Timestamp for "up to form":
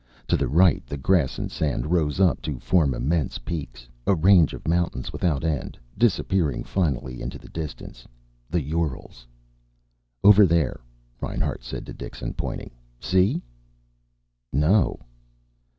2.19-2.95